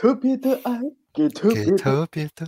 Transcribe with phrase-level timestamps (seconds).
[0.00, 0.78] 特别的爱，
[1.12, 2.46] 给特别给特别的。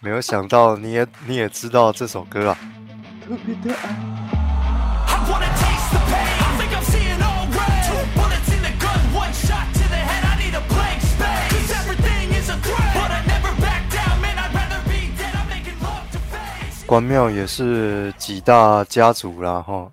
[0.00, 2.58] 没有想到你也你也知道这首歌啊，
[3.20, 3.88] 特别的爱。
[5.06, 6.32] I wanna taste the pain.
[6.40, 7.84] I think I'm seeing all red.
[7.84, 10.24] Two bullets in the gun, one shot to the head.
[10.24, 11.52] I need a blank space.
[11.52, 12.94] Cause everything is a threat.
[12.94, 14.38] But I never back down, man.
[14.38, 15.34] I'd rather be dead.
[15.36, 16.86] I'm making love to face.
[16.86, 19.92] 关庙也是几大家族啦哈。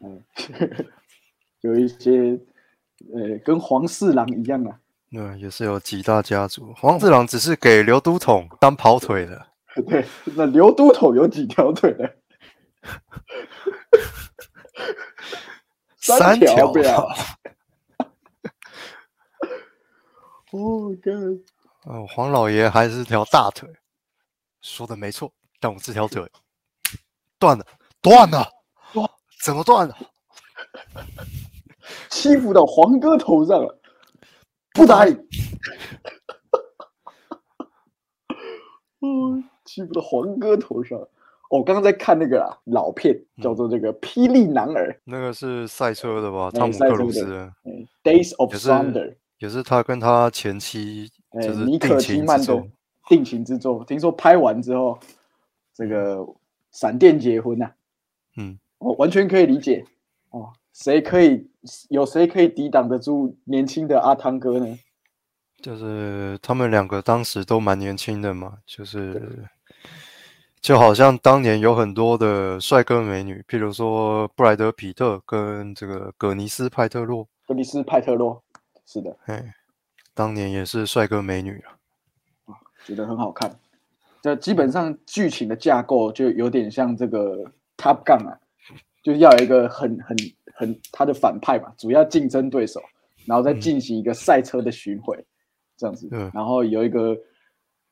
[0.00, 0.22] 嗯，
[1.62, 2.38] 有一些
[3.14, 4.78] 呃，跟黄四郎一样啊。
[5.14, 6.74] 对，也是有几大家族。
[6.76, 9.46] 黄四郎只是给刘都统当跑腿的，
[9.86, 12.08] 对，那刘都统有几条腿呢？
[15.98, 17.08] 三条不要。
[21.84, 23.68] 哦，黄老爷还是条大腿，
[24.60, 26.28] 说的没错，但我这条腿
[27.38, 27.64] 断了，
[28.00, 28.48] 断了，
[28.94, 29.08] 哇，
[29.42, 29.96] 怎么断了？
[32.08, 33.78] 欺负到黄哥头上了，
[34.74, 35.14] 不答应。
[39.00, 40.98] 嗯， 欺负到黄哥头上
[41.48, 46.50] 我刚刚在看那个啊，老片，叫做这个《霹雳男儿》那个是赛车的吧？
[46.52, 47.52] 哎汤姆克鲁斯
[48.02, 52.66] ，Days of Thunder》，也是他跟他前妻哎就，是尼可基曼作。
[53.06, 53.84] 定情之作。
[53.84, 54.98] 听说拍完之后，
[55.74, 56.26] 这个
[56.72, 57.70] 闪电结婚呐、
[58.36, 59.84] 嗯，我完全可以理解。
[60.30, 61.48] 哦，谁可以
[61.88, 64.78] 有谁可以抵挡得住年轻的阿汤哥呢？
[65.62, 69.48] 就是他们两个当时都蛮年轻的嘛，就是
[70.60, 78.42] 就好像当年有很多的帅哥美女，譬如说布莱德皮特跟这个葛尼斯派特洛，葛尼斯派特洛，
[78.84, 79.54] 是的，哎，
[80.12, 81.78] 当年也是帅哥美女啊。
[82.84, 83.50] 觉得很好看。
[84.20, 87.38] 这基本上剧情的架构就有点像这个
[87.78, 88.38] Top Gun 啊，
[89.04, 90.16] 就是要有一个很很
[90.54, 92.80] 很他的反派嘛，主要竞争对手，
[93.26, 95.24] 然后再进行一个赛车的巡回，
[95.76, 96.08] 这样子。
[96.10, 97.16] 嗯，然后有一个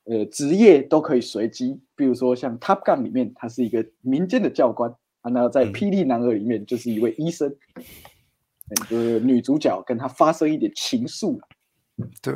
[0.04, 4.90] 呃职业都可以随机，比如说像 Top Gun 里面他是一个民间的教官，
[5.20, 5.72] 啊，那在嗯。
[5.72, 11.46] 霹雳男儿里面就是一位医生，哎就是女主角跟他发生一点情愫啊
[12.22, 12.34] 对，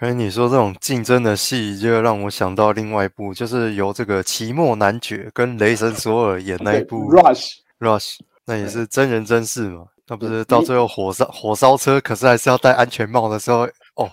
[0.00, 7.58] 可是你说这种竞争的戏，就让我想到另外一部，就是由这个奇莫男爵跟雷神索尔演那一部 Rush。
[7.78, 9.84] Rush，那也是真人真事嘛。
[10.06, 14.10] 那不是到最后火烧火烧车，可是还是要戴安全帽的时候，哦，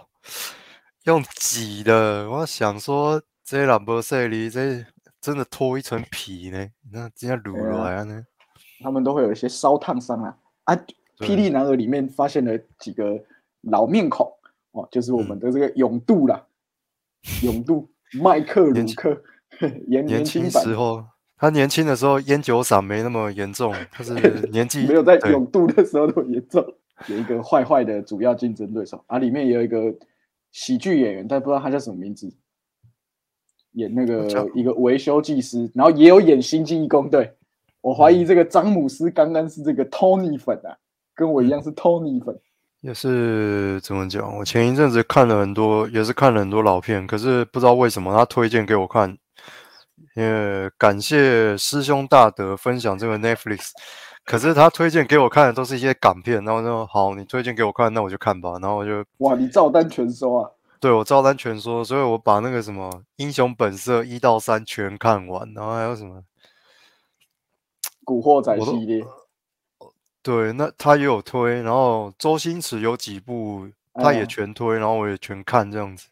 [1.06, 2.30] 用挤的。
[2.30, 4.86] 我想说，这兰博赛里这
[5.22, 8.22] 真的脱一层皮呢，那今天撸来啊呢？
[8.84, 10.76] 他们都会有一些烧烫伤啊啊！
[11.20, 13.18] 霹雳男儿里面发现了几个
[13.62, 14.30] 老面孔
[14.78, 16.46] 哦，就是我嗯们的这个勇度啦，
[17.44, 17.90] 勇度
[18.22, 19.22] 麦克鲁克
[19.88, 21.04] 年年轻时候，
[21.36, 24.14] 他年轻的时候烟酒嗓没那么严重，他是
[24.52, 26.64] 年纪没有在对勇度的时候那么严重。
[27.08, 29.94] 有一个坏坏的主要竞争对手啊，里面也有一个
[30.52, 32.28] 喜剧演员，但不知道他叫什么名字，
[33.74, 37.32] 演那个一个维修技师，然后也有演星际义工队。
[37.82, 40.76] 我怀嗯疑这个詹姆斯刚刚是这个 Tony 粉啊，
[41.14, 42.36] 跟我一样是 Tony 粉。
[42.82, 44.38] 也是怎么讲？
[44.38, 49.18] 我前一阵子看了很多，也是看了很多老片，可是不知道为什么他推荐给我看，
[50.16, 53.72] 因为感谢师兄大德分享这个 Netflix，
[54.24, 60.50] 可是他推荐给我看的都是一些港片，然后说好，你推荐给我看，那我就看吧，然后我就哇，你照单全收啊！
[60.80, 66.22] 对我照单全收，所以我把那个什么《英雄本色》一到三全看完，然后还有什么
[68.04, 69.04] 古惑仔系列，
[70.28, 76.10] 对，那他也有推，然后周星驰有几部他也嗯全推，然后我也全看这样子。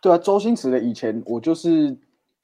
[0.00, 1.98] 对啊，周星驰的以前我就是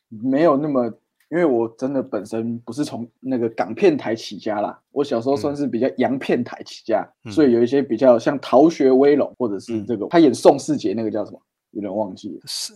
[0.08, 0.84] 没有那么，
[1.30, 11.40] 因为我真的本身不是从那个港片台起家啦，我小时候算是比较洋片台起家，嗯所以有一些比较像《逃学威龙》或者是嗯这个、他演宋世杰那个叫什么，
[11.70, 12.72] 有点忘记了，是，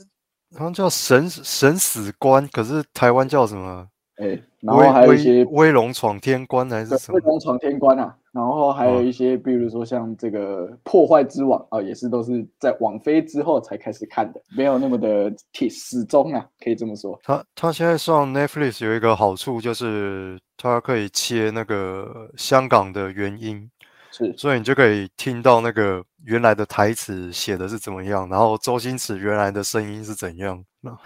[0.55, 3.89] 好像叫神神死关，可是台湾叫什么？
[4.17, 7.17] 哎，然后还有一些威威龙闯天关还是什么？
[7.17, 17.19] 威龙闯天关啊，然后还有哦一些，比如说像这个破坏之王啊，也是都是在网飞之后才开始看的，没有那么的铁始终啊，可以这么说。
[17.25, 23.69] 它它现在上 Netflix 有一个好处就是它可以切那个香港的原音，
[24.13, 30.65] 是所以你就可以听到那个原来的台词写的是怎么样，然后周星驰原来的声音是怎样。
[30.81, 30.97] 那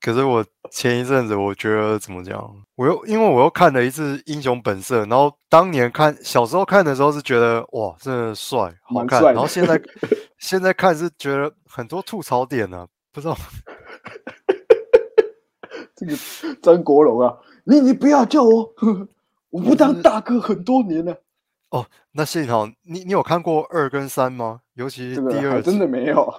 [0.00, 2.38] 可是我前一阵子我觉得怎么讲，
[2.74, 9.80] 我又因为我又看了一次《英雄本色》，然后当年看小时候看的时候是觉得哇，真的帅，好看，然后现在
[10.38, 13.36] 现在看是觉得很多吐槽点呢、不知道
[15.96, 16.12] 这个
[16.62, 17.34] 张国荣啊，
[17.64, 18.72] 你你不要叫我，
[19.50, 21.16] 我不当大哥很多年了。
[21.70, 24.60] 哦，那幸好你你有看过二跟三吗？
[24.74, 26.32] 尤其这个第二真的没有，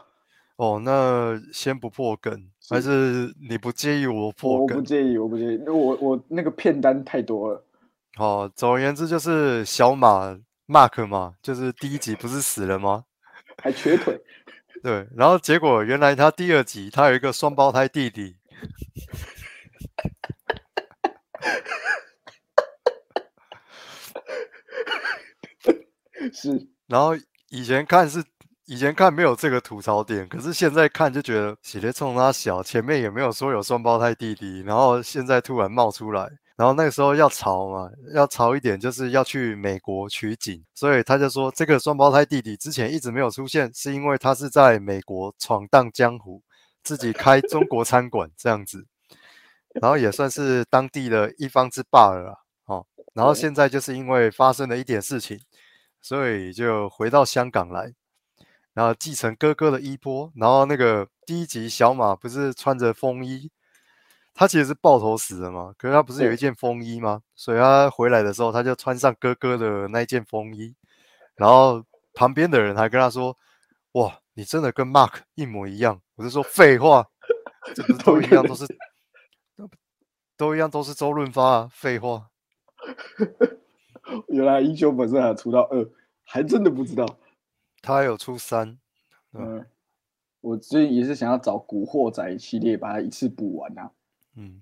[0.58, 4.78] 哦，那先不破梗，还是你不介意我我破梗？
[4.78, 7.64] 我不介意，我不介意，我我那个片单太多了。
[8.18, 10.38] 哦，总而言之就是小马
[10.68, 13.06] Mark 嘛，就是第一集不是死了吗？
[13.62, 14.20] 还瘸腿，
[14.84, 18.36] 对，然后结果原来他第二集他有一个双胞胎弟弟，
[26.34, 27.16] 是然后
[27.50, 28.24] 以前看是
[28.70, 46.44] 以前看没有这个吐槽点，可是现在看就觉得喜列冲他小，前面也没有说有双胞胎弟弟，然后现在突然冒出来，然后那个时候要潮嘛，要潮一点就是要去美国取景，所以他就说这个双胞胎弟弟之前一直没有出现，是因为他是在美国闯荡江湖，
[46.84, 48.86] 自己开中国餐馆这样子，
[49.82, 55.40] 然后也算是当地的一方之霸了啦，哦，然后现在就是因为发生了一点事情。
[56.00, 57.92] 所以就回到香港来，
[58.78, 60.32] 然后继承哥哥的衣钵。
[60.36, 63.50] 然后那个第一集小马不是穿着风衣，
[64.36, 67.24] 他其实是爆头死的嘛，可是他不是有一件风衣吗？
[67.34, 70.76] 所以他回来的时候，他就穿上哥哥的那一件风衣，
[71.34, 71.84] 然后
[72.14, 73.36] 旁边的人还跟他说
[73.94, 77.04] ：“哇，你真的跟 Mark 一模一样。”我就说废话，
[77.74, 78.68] 这不是 都一样，都是
[79.56, 79.70] 都
[80.38, 82.28] 都一样，都是周润发啊，废话。
[84.30, 85.90] 原来英雄本色还出到二，
[86.24, 87.08] 还真的不知道。
[87.82, 88.78] 他还有出三，
[89.34, 89.66] 嗯，
[90.42, 93.92] 我最近也是想要找《古惑仔》系列，把它一次补完啊。
[94.36, 94.62] 嗯，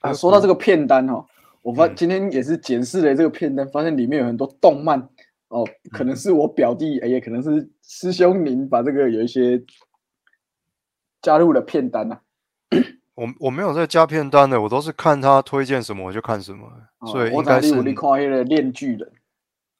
[0.00, 1.26] 啊，呃说到这个片单哦，
[1.62, 5.00] 我发嗯今天也是检视了这个片单，发现里面有很多动漫
[5.48, 9.62] 哦，可嗯能是我表弟，哎也可能是师兄您把这个有一些
[11.20, 12.22] 加入了片单啊。
[13.14, 16.66] 我我没有在加片单的，我都是看他推荐什么我就看什么，
[17.00, 19.00] 哦所以我应该是我你看那个《链巨人》，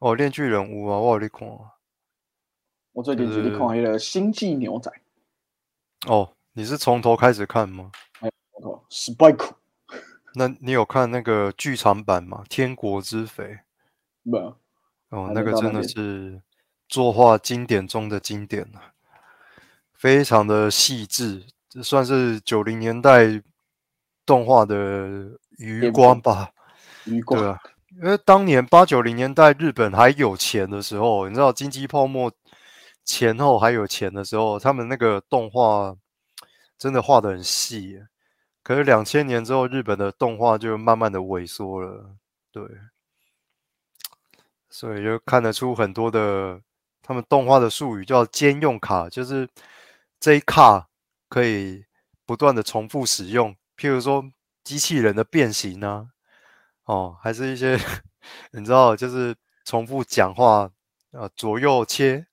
[0.00, 1.72] 哦，链锯人物啊，我有你看啊
[2.92, 4.90] 我最近就是是看那个《星际牛仔》
[6.12, 7.92] 哦，你是从头开始看吗？
[8.62, 9.52] 哦，Spike
[10.34, 12.42] 那你有看那个剧场版吗？
[12.48, 13.58] 《天国之肥》
[14.31, 14.37] 不，
[15.16, 16.40] 哦，那个真的是
[16.88, 18.93] 作画经典中的经典啊，
[19.94, 23.43] 非常的细致，这算是九零年代
[24.26, 26.52] 动画的余光吧。
[27.04, 27.58] 余 光对啊，
[28.02, 32.31] 因为当年八九零年代日本还有钱的时候，你知道经济泡沫
[33.10, 35.96] 前后还有钱的时候，他们那个动画
[36.78, 38.00] 真的画的很细。
[38.62, 42.14] 可是两千年之后，日本的动画就慢慢的萎缩了，
[42.52, 42.62] 对，
[44.68, 46.60] 所以就看得出很多的
[47.02, 49.48] 他们动画的术语叫兼用卡，就是
[50.20, 50.86] 这一卡
[51.28, 51.84] 可以
[52.24, 54.24] 不断的重复使用，譬如说
[54.62, 56.06] 机器人的变形啊，
[56.84, 57.76] 哦，还是一些
[58.52, 59.34] 你知道，就是
[59.64, 60.70] 重复讲话，
[61.10, 62.24] 呃，左右切，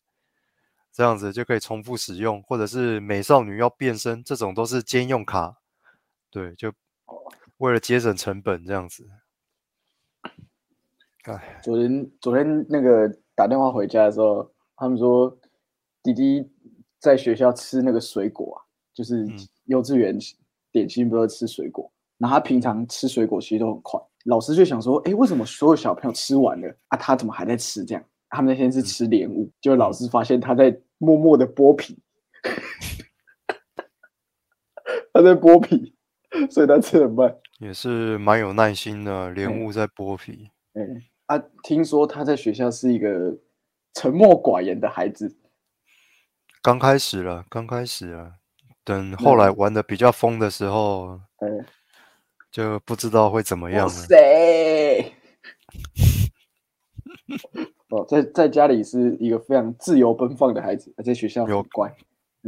[0.97, 5.57] 这样子就可以重复使用，或者是美少女要变身，这种都是兼用卡，
[6.31, 6.73] 对，就
[7.57, 9.07] 为了节省成本这样子。
[11.25, 15.37] 哎，昨天昨天那个打电话回家的时候，他们说
[16.01, 16.49] 弟弟
[16.99, 19.47] 在学校吃那个水果啊，就是嗯。
[19.65, 20.17] 幼稚园
[20.71, 28.03] 点心不是吃水果，然后他平常吃水果其实都很快，老师就想说，哎，为什么所有小朋友吃完了啊，他怎么还在吃这样？
[28.29, 31.99] 他们那天是吃莲雾，结果老师发现他在默默的剥皮，
[35.13, 35.95] 他在剥皮，
[36.49, 37.35] 所以他吃很慢。
[37.59, 40.49] 也是蛮有耐心的，莲嗯雾在剥皮。
[40.73, 40.81] 哎
[41.25, 43.37] 啊，听说他在学校是一个
[43.93, 45.37] 沉默寡言的孩子，
[46.61, 48.35] 刚开始了，刚开始了，
[48.83, 51.47] 等后来玩的比较疯的时候，哎，
[52.51, 53.89] 就不知道会怎么样哇了。
[53.89, 55.13] 塞！
[57.89, 61.95] 哦，在在家里是一个非常自由奔放的孩子，在学校有很乖，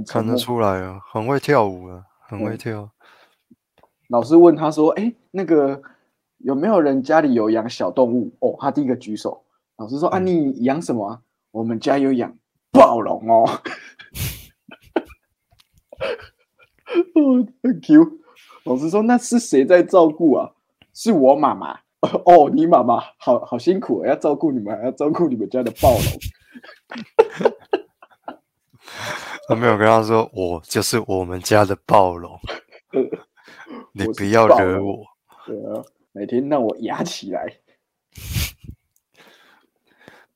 [0.06, 0.36] 看得。
[0.36, 2.90] 出来啊，很会跳舞啊，很会嗯跳。
[4.10, 5.82] 老师问他说：“哎，那个
[6.40, 9.42] 有没有人家里有养小动物？”哦，他第一个举手。
[9.78, 11.22] 老师说：“啊，嗯你养什么啊？
[11.52, 12.36] 我们家有养
[12.72, 13.46] 暴龙哦。
[17.16, 18.20] ”哦，很 Q。
[18.66, 20.52] 老师说：“那是谁在照顾啊？”
[20.94, 21.80] 是我妈妈。
[22.26, 26.00] 哦，你妈妈好好辛苦，要照顾你们，还要照顾你们家的暴龙。
[29.50, 32.40] 我 没有跟他说，我就是我们家的暴龙，
[33.94, 35.06] 你不要惹我。
[35.46, 37.58] 对啊，每天让我压起来。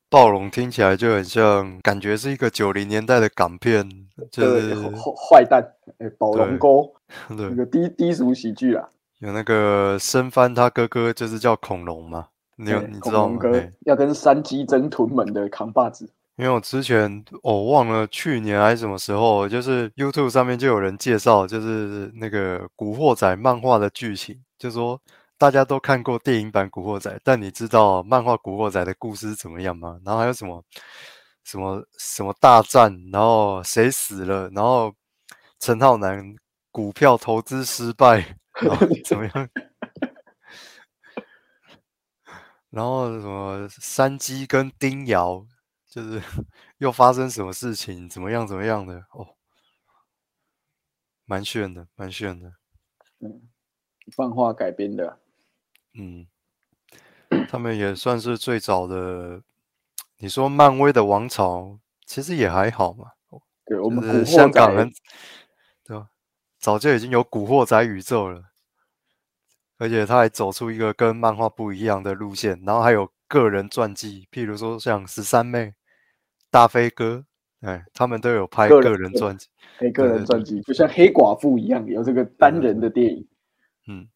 [0.10, 3.89] 暴龙听起来就很像，感觉是一个九零年代的港片，
[4.29, 6.93] 就对，是坏坏蛋，哎，宝龙对沟
[7.29, 8.89] 对那，个低低俗喜剧啊。
[9.24, 12.27] 有那个生番他哥哥就是叫恐龙嘛，
[12.58, 13.39] 你有哎你知道吗？
[13.86, 25.00] 要跟山鸡争屯门的扛把子，因为我之前我、忘了去年还是什么时候，就是 YouTube 上面就有人介绍，就是那个《古惑仔》漫画的剧情，就说
[25.38, 29.98] 大家都看过电影版《古惑仔》，但你知道漫画《古惑仔》的故事是怎么样吗？
[30.03, 30.62] 然后还有什么
[31.46, 34.94] 什么什么大战，然后谁死了，然后
[35.62, 36.36] 陈浩南
[36.72, 38.36] 股票投资失败，
[39.05, 39.50] 怎么 样？
[42.69, 45.45] 然后什么山鸡跟丁瑶，
[45.89, 46.22] 就是
[46.79, 49.36] 又发生什么事情，怎么样怎么样的哦，
[51.25, 52.53] 蛮炫的，蛮炫的。
[53.19, 53.50] 嗯
[54.17, 55.17] 漫画改编的，
[55.93, 56.27] 嗯，
[57.48, 59.41] 他们也算是最早的。
[60.17, 63.12] 你说漫威的王朝，其实也还好嘛。
[63.65, 64.95] 对我们香港很，对吧？
[66.63, 68.41] 早就已经有古惑仔宇宙了，
[69.77, 75.74] 而且他还走出一个跟漫画不一样的路线，然后还有个人传记，譬如说像十三妹、
[76.50, 77.25] 大飞哥，
[77.60, 79.50] 哎，他们都有拍个人传记。
[79.77, 83.27] 黑个人传记，就像黑寡妇一样，有这个单人的电影。
[83.89, 84.08] 嗯，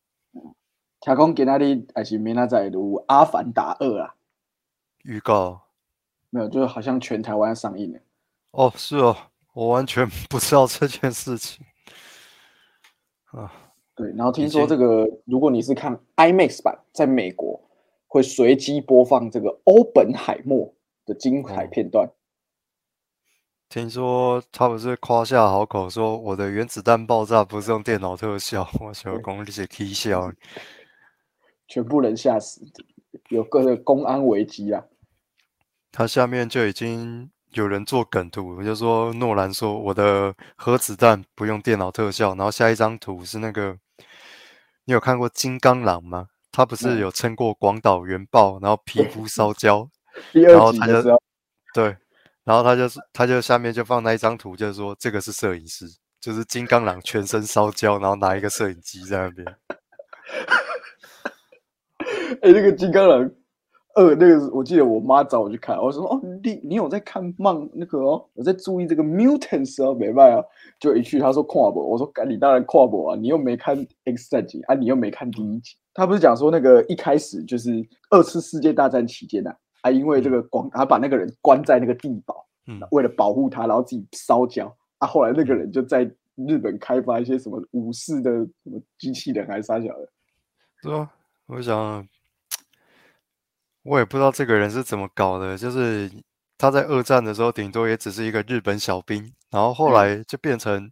[1.01, 2.71] 听讲今仔日还是明仔载有
[3.09, 4.15] 《阿凡达二》啊，
[5.03, 5.63] 预告
[6.29, 7.99] 没有，就是好像全台湾上映了。
[8.51, 9.17] 哦，是哦，
[9.51, 11.65] 我完全 不知道这件事情
[13.37, 13.51] 啊。
[13.95, 17.59] 对，然后听说这个，如果你是看 IMAX 版，在美国
[18.07, 20.73] 会随机播放这个欧本海默
[21.05, 22.09] 的精彩哦片段。
[23.69, 30.31] 听说他不是夸下好口说我的原子弹爆炸不是用电脑特效，我想讲你是 K 笑。
[31.67, 32.61] 全部人吓死，
[33.29, 34.85] 有个的公安危机啊！
[35.91, 43.75] 他下面就已经有人做梗图，就说诺兰说我的核子弹不用电脑特效，然后下一张图是那个，
[44.85, 46.27] 你有看过金刚狼吗？
[46.51, 49.89] 他不是嗯有撑过广岛原爆，然后皮肤 烧焦，
[50.33, 51.01] 然后他就
[51.73, 51.97] 对，
[52.43, 55.85] 然后他就是他就下面就放那一张图，就是说这个是摄影师，
[56.21, 59.47] 就是金刚狼全身烧焦，然后拿一个摄影机在那边。
[62.41, 63.27] 哎、那个金刚狼
[63.97, 70.43] 二，那个我记得我妈找我去看，我说哦，你你有在看漫那个哦，我在注意这个 mutants 哦，没办啊，
[70.79, 73.75] 就一去他说跨博，我说干你当然跨博啊，你又没看
[74.05, 90.09] X 战警啊，你又没看第一集，他不是讲说那个一开始就是二次世界大战期间呐、啊，还，因为这个广，他把那个人关在那个地堡，嗯为了保护他，然后自己烧焦啊，后来那个人就在日本开发一些什么武士的什么机器人还是啥小的，
[90.83, 91.11] 对啊，
[91.47, 92.07] 我想，
[93.87, 96.11] 我也不知道这个人是怎么搞的，就是
[96.57, 99.93] 他在二战的时候，顶多也只是一个日本小兵，然后后嗯。
[99.93, 100.91] 来就变成，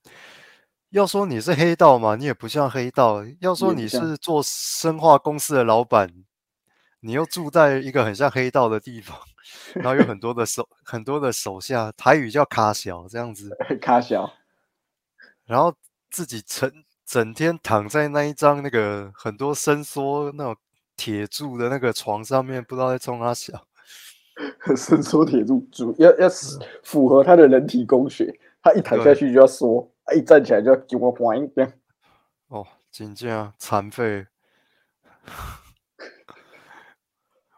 [0.91, 6.09] 要说你是黑道嘛，你也不像黑道；要说你是做生化公司的老板，
[7.01, 9.19] 你又住在一个很像黑道的地方，
[9.73, 13.49] 然后有很多的手很多的手下，台语叫卡小这样子，
[13.81, 14.31] 卡小。
[15.45, 15.75] 然后
[16.09, 16.71] 自己成
[17.05, 20.55] 整天躺在那一张那个很多伸缩那种
[20.95, 23.65] 铁柱的那个床上面，不知道在冲他笑。
[24.75, 31.79] 伸缩铁柱，主要要是符合他的人体工学，他一躺下去就要缩，他一站起来就要给我缓一点。
[32.49, 34.27] 哦，真正啊残废。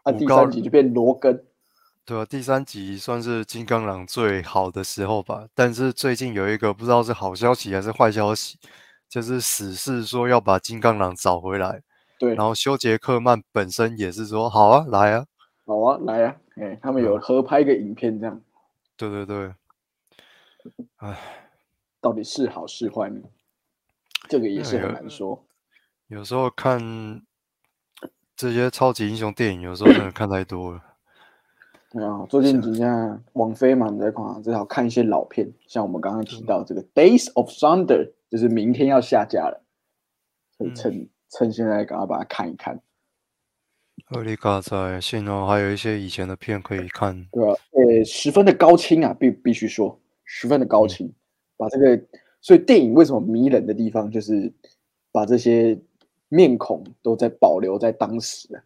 [0.04, 1.44] 啊，第三集就变罗根，
[2.04, 5.48] 对啊，第三集算是金刚狼最好的时候吧。
[5.54, 8.56] 但是最近有一个不知道是好消息还是坏消息，
[9.08, 11.82] 就是死侍说要把金刚狼找回来，
[12.18, 15.26] 对，然后休杰克曼本身也是说好啊，来啊。
[15.64, 18.40] 好啊，来啊，哎，他们有合拍一个影片，这样
[18.96, 19.54] 对对对，
[20.96, 21.18] 哎，
[22.00, 23.20] 到底是好是坏呢？
[24.28, 25.44] 这个也是很那个难说。
[26.08, 27.22] 有时候看
[28.34, 30.82] 这些超级英雄电影，有时候真的看太多了。
[31.92, 39.62] 对啊，最近几下网飞嘛，你在看啊，至少看一些老片，像我们刚刚提到这个《Days of Thunder》，就是明天要下架了，
[40.56, 42.80] 所以嗯趁、趁现在赶快把它看一看，
[44.10, 47.26] 二里嘎在幸好还有一些以前的片可以看。
[47.32, 51.12] 对啊、呃，十分的高清啊，必必须说，十分的高清，
[51.56, 52.00] 把这个，
[52.40, 54.52] 所以电影为什么迷人的地方，就是
[55.12, 55.78] 把这些
[56.28, 58.62] 面孔都在保留在当时啊，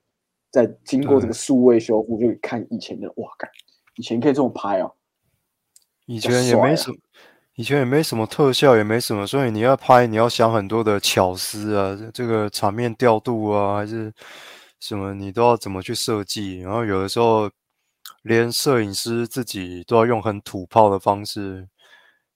[0.50, 1.37] 在经过这个对。
[1.37, 3.50] 数位修复，就看以前的，哇，干，
[3.97, 4.95] 以前可以这么拍哦，
[6.07, 6.97] 较以前也没什么，
[7.62, 14.12] 以前也没什么特效，也没什么，所以你要拍，你要想很多的巧思啊，这个场面调度啊，还是
[14.81, 16.59] 什么，你都要怎么去设计。
[16.59, 17.49] 然后有的时候，
[18.23, 21.69] 连摄影师自己都要用很土炮的方式，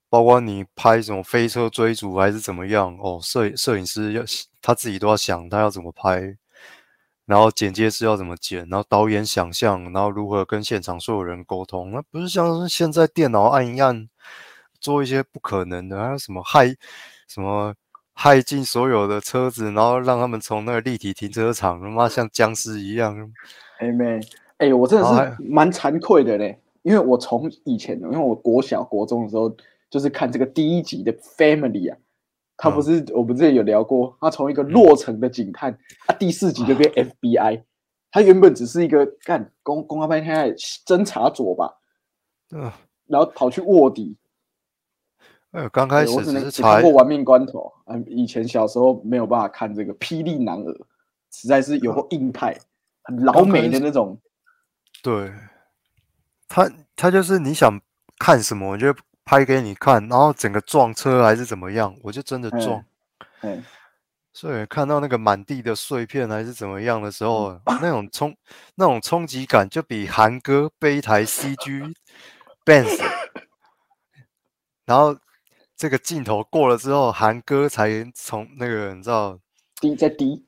[0.09, 4.23] 包括你拍什么飞车追逐还是怎么样，哦，摄摄影师要
[4.63, 6.37] 他自己都要想他要怎么拍。
[7.25, 14.09] 然后剪接师要怎么剪，然后导演想象，然后如何跟现场所有人沟通，那不是像现在电脑按一按
[14.87, 16.73] 做一些不可能的，还有什么害
[17.27, 17.75] 什么
[18.13, 23.33] 害进所有的车子，然后让他们从那个立体停车场他妈像僵尸一样，
[23.81, 24.21] 哎妹，
[24.59, 25.05] 哎，我真的
[25.37, 29.53] 是蛮惭愧的嘞，因为我从以前，因为我国小、国中的时候，
[29.91, 31.99] 就是看这个第一集的 Family 啊，
[32.57, 35.77] 他不是、我们之前有聊过，他从一个落成的警探，
[36.07, 37.61] 他第四集就变 FBI，
[38.13, 40.55] 他原本只是一个干公公安派现在
[40.87, 41.75] 侦查组吧，
[42.55, 42.71] 嗯、
[43.09, 44.17] 然后跑去卧底，
[45.57, 50.71] 呃，刚开对我只能始只是查只看过《玩命关头》，嗯，以前小时候没有办法看这个《霹雳男儿》，
[51.31, 52.55] 实在是有个硬派，
[53.05, 54.21] 很老美的那种。
[55.03, 55.33] 对，
[56.47, 57.81] 他他就是你想
[58.19, 58.95] 看什么，我就
[59.25, 62.85] 拍给你看，然后整个撞车还是怎么样，我就真的嗯撞。
[63.41, 63.65] 嗯，
[64.35, 68.37] 所以看到那个满地的碎片还是怎么样的时候，嗯那种冲
[68.75, 71.95] 那种冲击感就比韩哥背一台 CG
[72.63, 73.01] Benz，
[74.85, 75.17] 然后
[75.77, 79.39] 这个镜头过了之后，韩哥才从那个你知道
[79.79, 80.47] 低在低，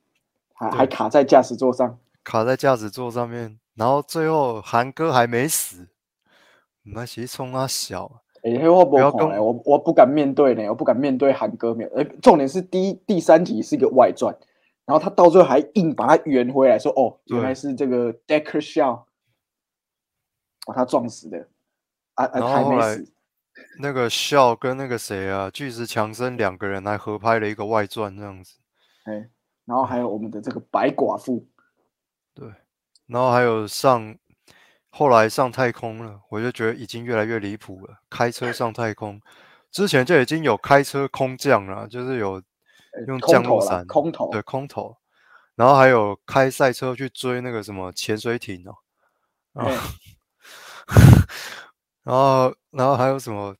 [0.53, 1.99] 还对还卡在驾驶座上。
[2.23, 5.87] 卡在驾驶座上面，然后最后韩哥还没死，
[6.83, 11.89] 那其实冲他小，哎、欸，我不要跟我我不敢面对呢，我不敢面对韩哥面。
[11.95, 14.35] 哎、重点是第一第三集是一个外传，
[14.85, 19.03] 然后他到最后还硬把他圆回来，说哦，原来是这个 Decker Shaw
[20.65, 21.47] 把他撞死的，
[22.15, 23.11] 啊啊，他还没死。
[23.79, 28.57] 那个笑跟那个谁啊，巨石强森两个人还合拍了一个外传这样子，
[29.03, 29.29] 哎、
[29.65, 31.47] 然后还有我们的这个白寡妇，
[32.33, 32.47] 对
[33.07, 34.15] 然后还有上
[34.89, 39.21] 后来上太空了，我就觉得已经越来越离谱了，开车上太空，
[39.71, 44.97] 之前就已经有开车空降了，就是有呃用降落伞，空投，对空投，
[45.55, 48.75] 然后还有开赛车去追那个什么潜水艇哦，
[52.03, 53.55] 然后然后还有什么，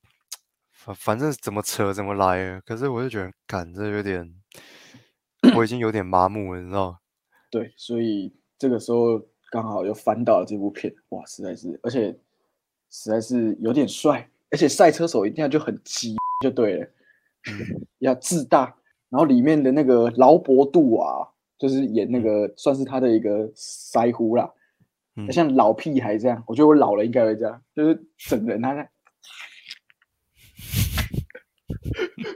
[0.72, 4.34] 反反正怎么扯怎么来了，可是我就觉得，干这有点，
[5.56, 6.98] 我已经有点麻木了，你知道吗？
[7.50, 12.18] 对，所以这个时候刚好又翻到了这部片，哇，实在是，而且
[12.90, 16.84] 实在是有点帅，而且赛车手一定要就很急就对了，
[17.50, 18.74] 嗯 要自大，
[19.10, 24.50] 然后里面的那个劳勃杜啊，就是演那个、算是他的一个腮胡啦，
[25.16, 28.88] 嗯像老屁孩这样，我觉得我老了应该会这样，就是整人他在。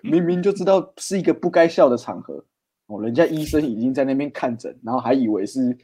[0.03, 2.45] 明明就知道是一个不该笑的场合，
[2.87, 5.77] 哦，人家医生已经在那边看诊，然后还以为是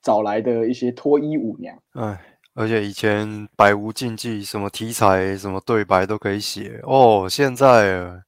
[0.00, 1.76] 找来的一些脱衣舞娘。
[1.92, 2.20] 哎，
[2.54, 8.22] 而且以前百无禁忌，什么题材、什么对白都可以写哦，现在呃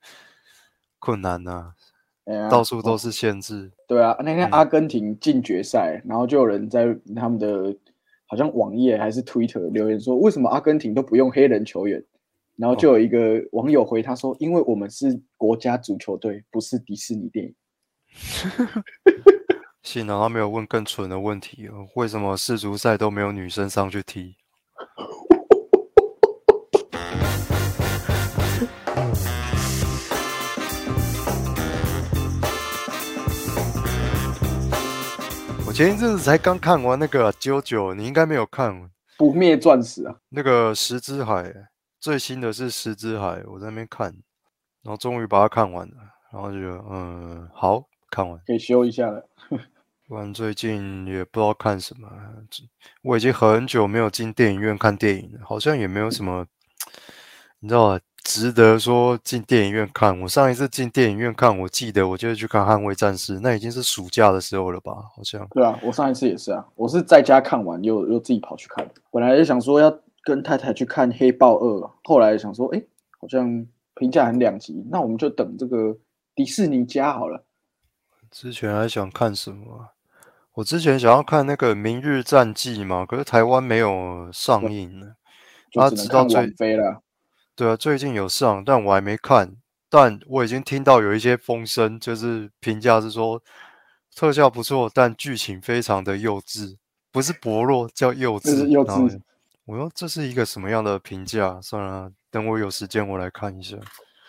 [0.98, 1.72] 困难呐、
[2.50, 3.72] 到处都是限制。
[3.86, 7.76] 对啊，那天嗯阿根廷进决赛，然后就有人在他们的
[8.26, 12.02] 好像网页还是 Twitter 留言说，为什么阿根廷都不用黑人球员？
[12.56, 17.54] 然后就有一个网友回他说，因为我们是国家足球队，不是迪士尼电影。
[19.82, 24.36] 幸好他没有问更蠢的问题哦，为什么世足赛都没有女生上去踢？
[35.74, 40.14] 前一阵子才刚看完那个《九九》，你应该没有看不灭钻石啊！
[40.28, 41.42] 那个《石之海》，
[41.98, 44.06] 最新的是《石之海》，我在那边看，
[44.84, 45.96] 然后终于把它看完了，
[46.32, 48.40] 然后就觉得嗯好看完。
[48.46, 49.28] 可以修一下了。
[50.06, 52.08] 不然最近也不知道看什么，
[53.02, 56.46] 我已经很久没有进电影院看电影了，好像也没有什么，
[57.58, 58.00] 你知道吧？
[58.24, 60.18] 值得说进电影院看。
[60.22, 64.92] 我上一次进电影院看，我记得我就是去看《捍卫战士》，那已经是暑假的时候了吧？
[65.14, 65.46] 好像。
[65.50, 68.84] 对啊，我上一次也是啊，我是在家看完又又自己跑去看。
[69.12, 72.82] 本来也想说要跟太太去看《黑豹二》，后来想说，哎，
[73.20, 75.96] 好像评价很两极，那我们就等这个
[76.34, 77.44] 迪士尼加好了。
[78.30, 79.92] 之前还想看什么啊？
[80.54, 85.06] 我之前想要看那个《明日战记》嘛，可是台湾没有上映呢。
[85.06, 85.14] 啊
[85.74, 87.02] 就只能直到最看王菲了。
[87.56, 89.56] 对啊，最近有上，但我还没看。
[89.88, 93.40] 但我已经听到有一些风声，就是评价是说
[94.16, 96.76] 特效不错，但剧情非常的幼稚，
[97.12, 98.56] 不是薄弱，叫幼稚。
[98.56, 99.20] 是幼稚
[99.66, 101.60] 我说这是一个什么样的评价？
[101.62, 103.76] 算了，等我有时间我来看一下。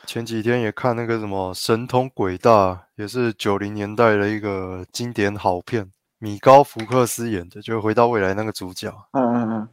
[0.05, 8.93] 前几天也看那个什么《神通鬼大》，也是九零年代的一个经典好片，米高福克斯演的，就是回到未来那个主角。
[9.13, 9.69] 嗯嗯嗯，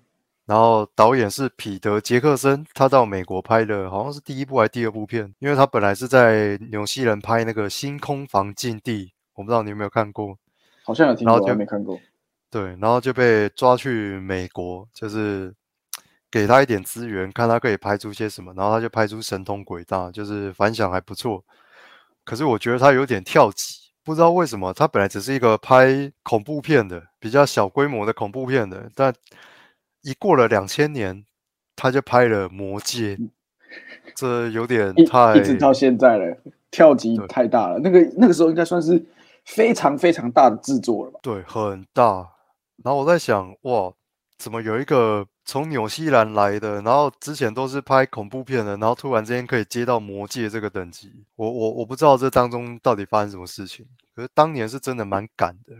[0.52, 10.36] 然后导演是彼得·杰克森，他到美国拍的好像是第一部还是第二部片，因为他本来是在纽西兰拍那个《星空房禁地》，我不知道你有没有看过，
[10.84, 11.98] 好像有听过，然后就没看过。
[12.50, 15.54] 对，然后就被抓去美国，就是
[16.30, 21.42] 给他一点资源，看他可以拍出些什么，然后他就拍出《神通鬼大》，就是反响还不错。
[22.24, 29.10] 可是我觉得他有点跳级，不知道为什么，他本来只是一个拍恐怖片的，比较小规模的恐怖片的，但
[30.02, 31.24] 一过了两千年，
[31.74, 33.16] 他就拍了《魔戒》，
[34.14, 36.36] 这有点太一直到现在了，
[36.70, 37.78] 跳级太大了。
[37.78, 39.02] 那个那个时候应该算是
[39.44, 41.20] 非常非常大的制作了吧？
[41.22, 42.28] 对，很大。
[42.84, 43.92] 然后我在想，哇，
[44.38, 53.86] 怎么有一个从纽西兰来的，然后之前都是拍恐怖片的，然后突然之间可以接到《魔戒》这个等级，我我我不知道这当中到底发生什么事情。
[54.14, 55.74] 可是当年是真的蛮赶的。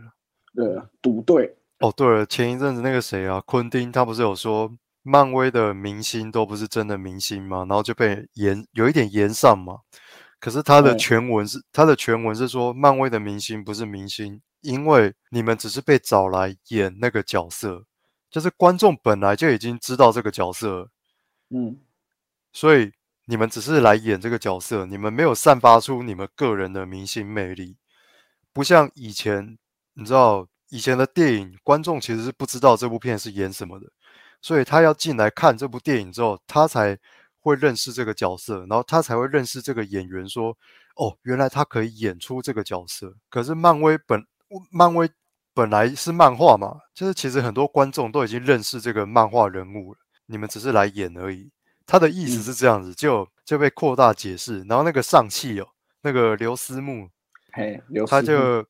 [0.55, 7.65] 对，赌对，哦，对了，前一阵子那个谁啊，昆汀他不是有说漫威的明星都不是真的明星吗？
[7.67, 9.79] 然后就被延有一点延上嘛。
[10.39, 17.83] 可是他的全文是他的全文是说，漫威的明星不是明星，因为你们只是被找来演那个角色，
[18.31, 20.89] 就是观众本来就已经知道这个角色，
[21.49, 21.77] 嗯，
[22.53, 22.93] 所以
[23.25, 27.75] 你们只是来演这个角色，你们没有散发出你们个人的明星魅力，
[28.53, 29.57] 不像以前，
[29.95, 33.85] 你知道以前的电影，观众其实是不知道这部片是演什么的，
[34.41, 36.97] 所以他要进来看这部电影之后，他才
[37.41, 40.57] 会认识这个角色，然后他才会认识这个演员，说
[40.95, 43.13] 哦，原来他可以演出这个角色。
[43.29, 44.25] 可是漫威本
[44.71, 45.07] 漫威
[45.53, 51.51] 本来是漫画嘛，就是其实很多观众都已经认识这个漫画人物了，你们只是来演而已。
[51.85, 54.63] 他的意思嗯是这样子，就就被扩大解释。
[54.63, 55.67] 然后那个上汽哦，
[56.01, 57.07] 那个刘思慕，
[57.51, 58.65] 嘿，刘他就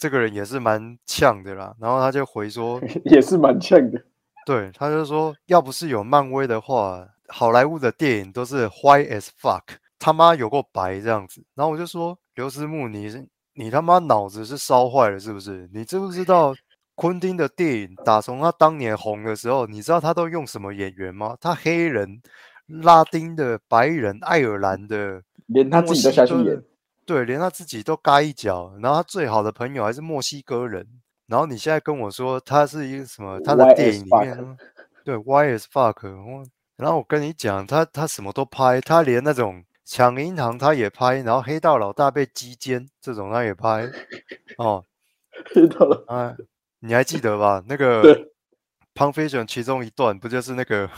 [0.00, 1.72] 这个人也是蛮呛的啦。
[1.78, 4.02] 然后他就回说， 也是蛮呛的。
[4.46, 9.62] 对，他就说，要不是有漫威的话，好莱坞的电影都是 white as fuck，
[9.98, 11.44] 他妈有够白这样子。
[11.54, 15.68] 然后我就说，刘思慕，你是你他妈脑子是烧坏了是不是？
[15.74, 16.54] 你知不知道
[16.94, 21.36] 昆汀的电影打从他当年红的时候，你知道他都用什么演员吗？
[21.38, 22.20] 他黑人、
[22.66, 26.62] 拉丁的、白人、爱尔兰的，连他自己都下去演
[27.10, 28.72] 对，连他自己都嘎一脚。
[28.80, 30.86] 然后他最好的朋友还是墨西哥人。
[31.26, 33.40] 然后你现在跟我说他是一个什么？
[33.40, 34.56] 他的电影里面呢，
[35.04, 36.06] 对，Why is fuck？
[36.76, 43.90] 然后我跟你讲，他他什么都拍，他连那种抢银行他也拍，然后黑道老大被击奸这种他也拍。
[44.58, 44.84] 哦，
[45.52, 46.04] 知道了。
[46.06, 46.36] 啊，
[46.78, 47.60] 你还记得吧？
[47.66, 48.32] 那个对
[48.94, 50.88] Pulp Fiction 其中一段不就是那个，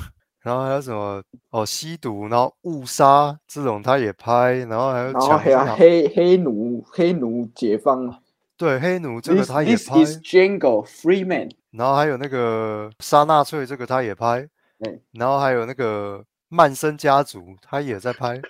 [0.43, 8.21] 然后还有什么哦吸毒，然后误杀这种他也拍，然后还有然后还有黑黑奴黑奴解放
[8.57, 11.51] 对黑奴这个，This 他也 This 拍，is Django Freeman。
[11.71, 14.47] 然后还有那个杀纳粹这个他也拍，
[14.79, 18.41] 对然后还有那个曼森家族他也在拍，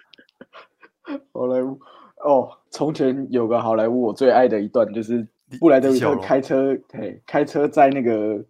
[1.32, 1.78] 好莱坞
[2.24, 8.44] 哦，从前有个好莱坞我最爱的一段，就是李布莱德比特李小龙开车，嘿，开车在那个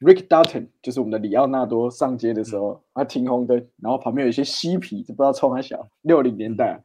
[0.00, 6.80] Rick Dalton，就是我们的里奥纳多上街的时候，他停红灯，然后旁边有一些嬉皮，就不知道冲他小，六零年代啊，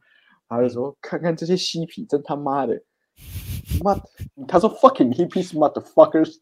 [0.48, 2.82] 他就说看看这些嬉皮，真他妈的，
[3.84, 3.94] 妈，
[4.48, 6.38] 他说 fucking hippies motherfuckers，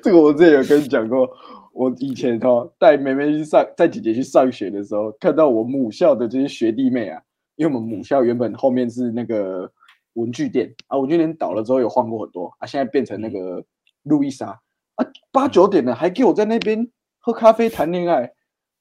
[0.02, 1.26] 这个我之前有跟你讲过，
[1.72, 7.22] 我以前哦带妹妹去上，带姐姐去上学的时候，看到我母校的这些学弟妹啊，
[7.56, 9.72] 因为我们母校原本后面是那个
[10.16, 10.74] 文具店。
[10.88, 12.54] 啊，文具店倒了之后有换过很多。
[12.58, 13.64] 啊，现在变成那个
[14.02, 14.48] 路易莎。
[14.96, 16.86] 啊，八九点了还给我在那边
[17.18, 18.32] 喝咖啡谈恋爱，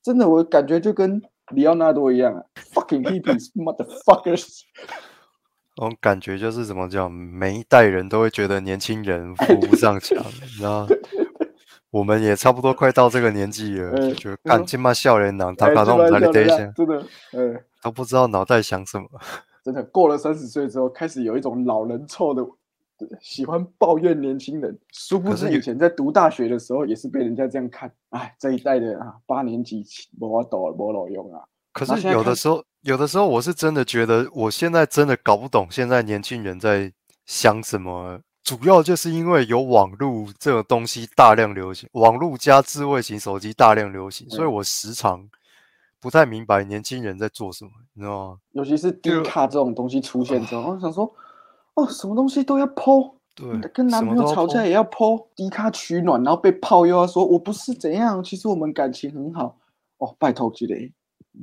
[0.03, 1.21] 真的我感觉就跟
[1.53, 2.43] 里奥纳多一样啊
[2.73, 4.61] ，fucking hippies motherfuckers，
[5.77, 10.87] 那种感觉就是怎么讲，每一代人都会觉得年轻人扶不上墙， 你知道。
[11.91, 14.39] 我们也差不多快到这个年纪了，嗯就觉得嗯。
[14.43, 17.61] 干金马笑脸党，他哎卡通才这么得下，真的，嗯。
[17.81, 19.07] 都不知道脑袋想什么。
[19.65, 22.45] 真的过了三十岁之后，开始有一种老人臭的，
[23.19, 24.77] 喜欢抱怨年轻人。
[24.93, 27.91] 殊不知以前在读大学的时候，也是被人家这样看。
[28.09, 29.83] 哎，这一代的啊，八年级
[30.19, 31.41] 没法抖，没老用啊。
[31.73, 36.93] 可是有的时候，有的时候我是真的觉得，我现在真的搞不懂现在年轻人在
[37.25, 38.19] 想什么。
[38.43, 45.27] 主要就是因为有网络这种东西大量流行，网络加智慧型手机大量流行，所以嗯我时常
[45.99, 48.37] 不太明白年轻人在做什么，你知道吗？
[48.51, 51.11] 尤其是低卡这种东西出现之后，我想说，
[51.73, 59.57] 哦，什么东西都要剖，对，跟男朋友吵架也要剖，低卡取暖，然后被泡又要说我不是怎样，其实我们感情很好。
[59.97, 60.91] 哦，拜托之类，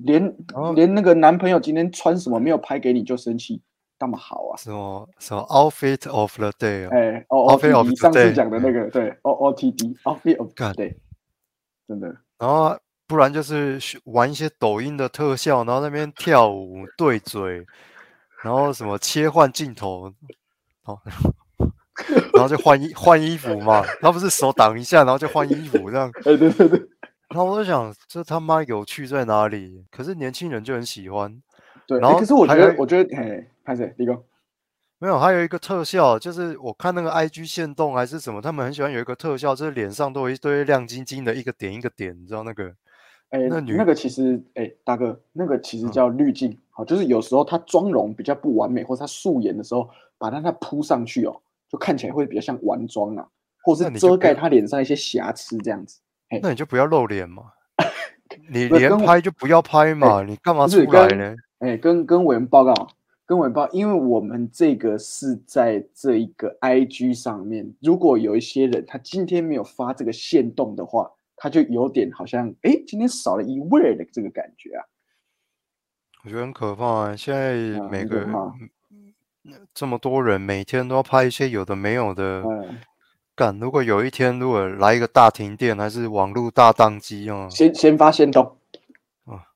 [0.04, 3.62] 连后连那个男朋友今天穿什么没有拍给你就生气，
[3.98, 4.56] 那么好啊？
[4.58, 10.94] 什么什么 outfit of the day 哦哎，哦 Outfit of，OTD 上次讲的那个，对，O O T D outfit of the day，
[11.88, 12.76] 真的，然后
[13.12, 17.62] 不然就是玩一些抖音的特效，然后那边跳舞对嘴，
[18.42, 20.10] 然后什么切换镜头，
[20.84, 20.98] 哦，
[22.32, 26.78] 然后就换衣换衣服嘛，他不是手挡一下，然后就换衣服这样，哎，对对对，
[27.28, 29.84] 然后我就想，这他妈有趣在哪里？
[29.90, 31.42] 可是年轻人就很喜欢。
[31.86, 32.00] 对。
[32.00, 33.94] 然后哎可是我觉得，我觉得，嘿，拍谁？
[33.98, 34.24] 李哥，
[35.00, 42.72] 没有，还有一个特效，就是我看那个 IG 线动还是什么，他们很喜欢有一个特效，就是脸上都有一堆亮晶晶的一个点一个点，你知道那个？
[43.32, 51.34] 哎，那女那个其实，哎，大哥，那个其实嗯叫滤镜，好，就是有时候她妆容比较不完美，或者它素颜的时候，把它它铺上去哦，
[51.68, 53.26] 就看起来会比较像完妆啊，
[53.64, 55.98] 或是那你就不要遮盖她脸上一些瑕疵这样子。
[56.42, 57.44] 那你就不要露脸嘛，
[58.52, 61.34] 你连拍就不要拍嘛，你干嘛出来呢？
[61.60, 62.74] 哎，跟跟委员报告，
[63.24, 71.10] 跟委员报告，因为我们这个是在这一个 IG 上面，如果有一些人他今天没有发这个线动的话，
[71.42, 74.84] 他就有点好像，哎，今天少了一味儿的这个感觉啊。
[76.24, 77.16] 我觉得很可怕啊！
[77.16, 78.54] 现在啊每个很可怕
[79.44, 82.42] 嗯这么多人，每天都要拍一些有的没有的。
[82.42, 82.78] 嗯，
[83.34, 88.56] 干，如果有一天如果来一个大停电，还是网络大宕机啊，先先发先动
[89.24, 89.50] 啊，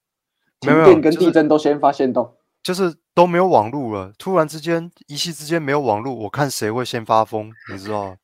[0.59, 2.35] 停电跟地震都先发先动。
[2.65, 8.17] 就是都没有网络了，突然之间一夕之间没有网络，我看谁会先发疯，你知道吗？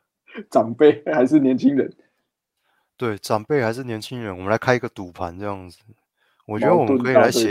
[0.50, 1.94] 长辈还是年轻人，
[3.00, 5.78] 对，长辈还是年轻人，我们来开一个赌盘这样子。
[6.44, 7.50] 我觉得我们可以来写，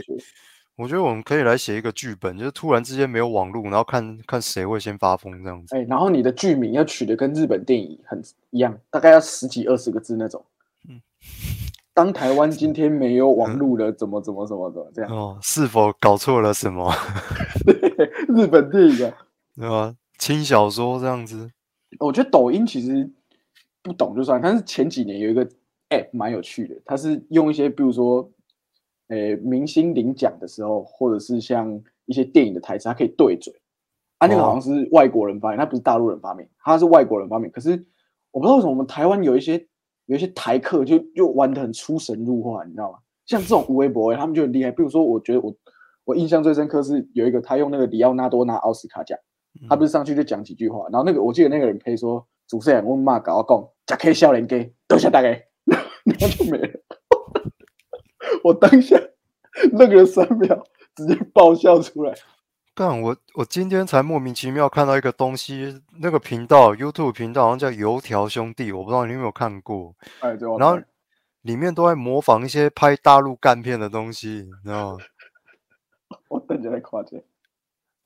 [0.75, 5.75] 我觉得我们可以来写一个剧本，就是突然之间没有网络，然后看看谁会先发疯这样子。
[5.75, 10.45] 哎，然后你的剧名要取得跟日本电影很一样，大概要十几二十个字那种。
[10.87, 11.01] 嗯
[11.95, 15.11] 当台湾今天没有网 络了，怎么怎么怎么怎么这样？
[15.11, 16.93] 哦，是否搞错了什么？
[18.29, 19.17] 日本电影啊，
[19.55, 19.95] 对吧？
[20.19, 21.49] 轻小说这样子，
[21.99, 23.09] 我觉得抖音其实
[23.81, 25.45] 不懂就算，但是前几年有一个
[25.89, 28.29] app 蛮有趣的，它是用一些比如说，
[29.07, 33.53] 诶、明星领奖的时候，或者是像一些电影的台词，它可以对嘴。
[34.17, 37.49] 啊，那个好像是外国人发明，它不是大陆人发明，它是外国人发明。
[37.51, 37.71] 可是
[38.31, 39.65] 我不知道为什么我们台湾有一些
[40.07, 42.99] 有一些台客就就玩的很出神入化，你知道吗？
[43.25, 44.71] 像这种无微博，他们就很厉害。
[44.71, 45.55] 比如说，我觉得我
[46.03, 49.17] 我印象最深刻是有一个他用那个里奥纳多拿奥斯卡奖。
[49.67, 55.29] 他不是上去就讲几句话，然后那个我记得那个人可以说主持人我骂搞我讲，假 K 笑脸给等下大家，
[55.67, 56.69] 然后就没了。
[58.43, 58.99] 我当下
[59.73, 60.63] 愣了三秒
[60.95, 62.13] 直接爆笑出来，
[62.73, 70.79] 干我我今天才莫名其妙看到一个东西，那个频道 YouTube 频道好像叫油条兄弟，我不知道你有没有看过，哎，对然后
[71.43, 75.03] 里面都在模仿一些拍大陆干片的东西，你知道吗？
[76.29, 77.19] 我等下来夸奖，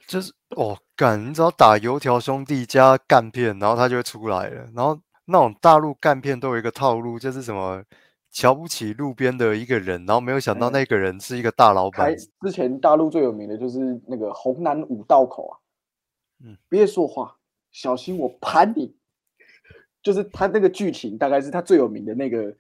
[0.08, 4.70] 就是哦，干，你只要打油条兄弟加干片，然后他就会出来了。
[4.76, 7.84] 然后那种大陆干片都有一个套路，就是什么
[8.32, 12.16] 瞧不起路边的一个人，然后没有想到嗯那个人是一个大老板开。
[12.16, 15.54] 之前大陆最有名的就是那个红南五道口啊，
[16.44, 17.38] 嗯，别说话，
[17.72, 18.96] 小心我盘你。
[20.04, 22.54] 就是他那个剧情，大概是他最有名的那个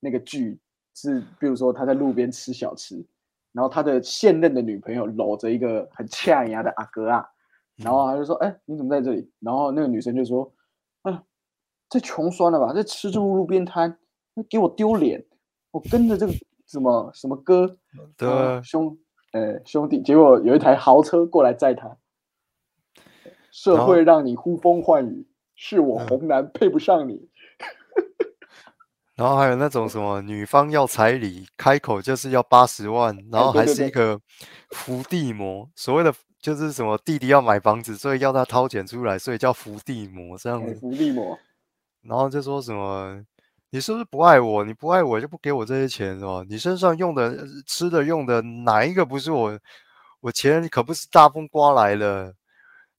[0.00, 0.58] 那个剧
[0.94, 3.06] 是，比如说他在路边吃小吃，
[3.52, 7.26] 然后他的现任的女朋友搂着一个很呛牙的阿哥啊，
[7.76, 10.52] 然后他就说：“哎、你怎么在这里？”然后那个女生就说
[11.02, 11.22] ：“啊，
[11.88, 12.72] 这穷酸了吧？
[12.72, 13.98] 这吃住路边摊，
[14.48, 15.24] 给我丢脸！
[15.70, 16.32] 我跟着这个
[16.66, 17.76] 什么什么哥，
[18.16, 18.98] 的呃兄，
[19.32, 21.96] 呃兄弟，结果有一台豪车过来载他，
[23.50, 27.28] 社会让你呼风唤雨，是我嗯红男配不上你。
[29.18, 34.16] 然后还有那种什么女方要彩礼，开口就是要八十万， 然后还是一个
[34.70, 40.62] 伏地魔，所谓的就是什么弟弟要买房子，所以要他掏钱出来，所以叫伏地魔这样。
[40.76, 41.36] 伏地魔，
[42.02, 43.20] 然后就说什么，
[43.70, 44.62] 你是不是不爱我？
[44.62, 46.44] 你不爱我就不给我这些钱是吧。
[46.48, 49.58] 你身上用的、呃吃的、用的哪一个不是我？
[50.20, 52.32] 我钱可不是大风刮来的。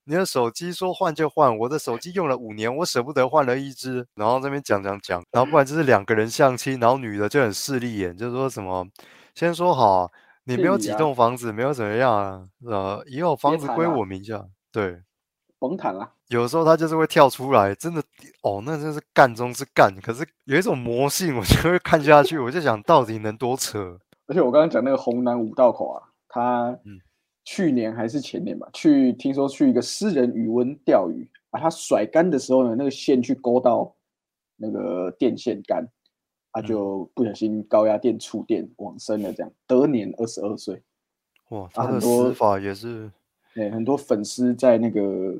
[0.09, 4.03] 你的手机说换就换，我的手机用了五年，我舍不得换了一只。
[4.15, 8.87] 然后这边讲讲讲，然后不然就是两个人相亲，然后女的就很势利眼，就说什么
[9.35, 10.09] 先说好，
[10.45, 14.43] 你没有几栋房子，没有怎么样啊，呃，以后房子归我名下。
[14.71, 14.99] 对，
[15.59, 16.11] 甭谈了。
[16.29, 18.01] 有时候他就是会跳出来，真的
[18.41, 19.93] 哦，那真是干中之干。
[20.01, 23.95] 可是有一种魔性，我就会看下去，我就想到底能多扯。
[24.25, 26.97] 而且我刚刚讲那个红南五道口啊，他嗯
[27.51, 33.91] 去年还是前年吧，去听说去一个私人渔温钓鱼，把他甩干的时候呢，那个线去勾到
[34.55, 35.83] 那个电线杆，
[36.51, 40.79] 他就不小心高压电触电往生了，这样得年二十二岁。
[41.49, 43.09] 哇，他的很多死法也是，
[43.55, 45.35] 对，很多粉丝在那个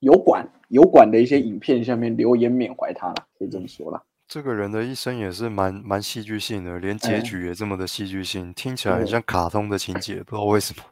[0.00, 4.02] 油管油管的一些影片下面留言缅怀他了，可以这么说啦。
[4.28, 10.82] 这个人的一生也是蛮蛮戏剧性的，连结哎局也这么的戏剧性，听起来很像卡通的情节，不知道为什么。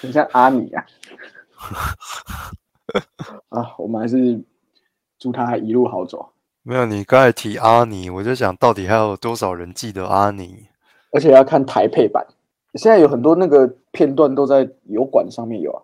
[0.00, 0.84] 很像阿尼啊。
[3.50, 4.42] 啊，我们还是
[5.18, 10.66] 祝他一路好走，没有，你刚才提阿尼，我就想到底还有多少人记得阿尼？
[11.12, 12.26] 而且要看台配版。
[12.74, 15.82] 现在有很多那个片段都在油管上面有啊。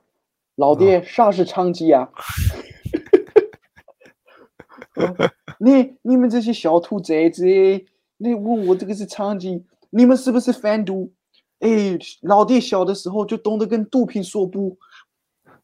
[0.55, 2.09] 老爹，啥是娼妓啊？
[5.59, 7.45] 你你们这些小兔崽子，
[8.17, 11.13] 你问我这个是娼妓，你们是不是贩毒？
[11.61, 14.79] 哎，老弟小的时候就懂得跟毒品说不。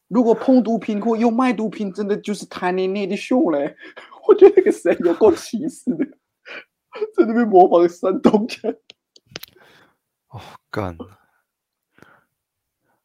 [0.07, 3.75] 如果碰毒品或又卖毒品，真的就是谈恋你的秀嘞。
[4.27, 6.05] 我觉得那个谁有够歧视的，
[7.15, 8.71] 在那边模仿山东腔。
[10.29, 10.97] 哦，干！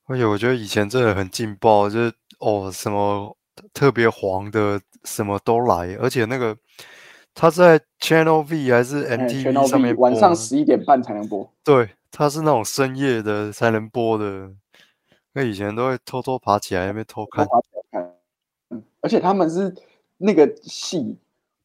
[0.05, 3.37] 而且我觉得以前真的很劲爆，就是哦什么
[3.73, 6.57] 特别黄的什么都来，而且那个
[7.41, 11.49] 他在 Channel V 还是哎 MTV 上 V 面晚上十一点半才能播。
[11.63, 14.51] 对，他是那种深夜的才能播的，
[15.35, 17.47] 那以前都会偷偷爬起来那边偷看，
[18.71, 19.73] 嗯，而且他们是
[20.17, 21.17] 那个戏，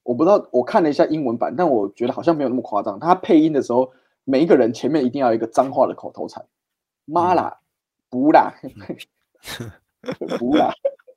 [0.03, 2.99] 我不知道，我看了一下英文版，但我觉得好像没有那么夸张。
[2.99, 3.91] 他配音的时候，
[4.25, 6.45] 每一个人前面一定要有一个脏话的口头禅，
[7.05, 7.57] 妈啦，
[8.11, 8.53] 不啦
[10.37, 10.71] 不啦，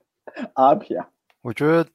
[0.55, 1.11] 阿皮啊，
[1.42, 1.87] 我觉得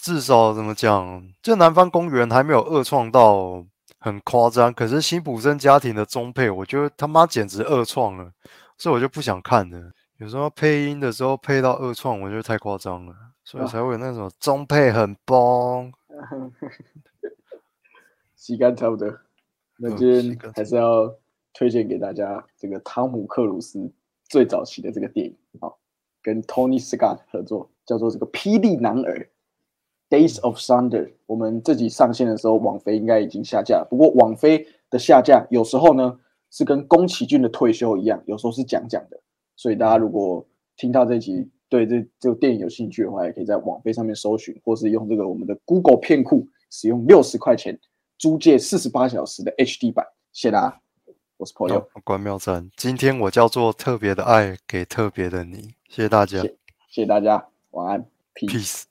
[0.00, 3.64] 至少怎么讲，就南方公园还没有二创到
[3.98, 8.32] 很夸张，可是辛普森家庭的中配，我觉得他妈简直二创了，
[8.78, 9.92] 所以我就不想看了。
[10.16, 15.92] 有时候配音的时候配到二创，我觉得太夸张了，所以啊才会有那种中配很崩。
[18.36, 19.06] 时间差不多，
[19.76, 21.12] 那嗯今天还是要
[21.52, 23.92] 推荐给大家这个汤姆克鲁斯
[24.28, 25.68] 最早期的这个电影啊，
[26.22, 29.18] 跟 Tony Scott 合作，叫做这个《霹雳男儿》
[30.10, 31.10] （Days of Thunder）。
[31.24, 33.86] 我们这集上线的时候，网飞应该已经下架了。
[33.88, 36.18] 不过网飞的下架有时候呢
[36.50, 39.18] 是跟宫崎骏的退休一样，有时候是讲讲的。
[39.56, 40.44] 所以大家如果
[40.76, 47.78] 听到这集对这这个电影有兴趣的话，也可以在网飞上面搜寻，或是用这个我们的 Google 片库使用六十块钱
[48.18, 50.04] 租借四十八小时的 HD 版。
[50.32, 50.80] 谢谢大家，
[51.36, 56.56] 我是 Paul，、好关妙赞，今天我叫做特别的爱给特别的你，谢谢大家谢谢
[56.88, 58.06] 谢大家，晚安。
[58.34, 58.89] ，peace。